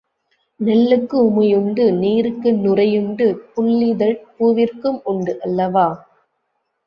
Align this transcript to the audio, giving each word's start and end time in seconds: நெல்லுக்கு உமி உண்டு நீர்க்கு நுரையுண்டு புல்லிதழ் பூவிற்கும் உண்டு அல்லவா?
நெல்லுக்கு 0.59 1.17
உமி 1.23 1.47
உண்டு 1.55 1.83
நீர்க்கு 1.93 2.49
நுரையுண்டு 2.55 3.27
புல்லிதழ் 3.53 4.17
பூவிற்கும் 4.37 4.99
உண்டு 5.03 5.35
அல்லவா? 5.41 5.87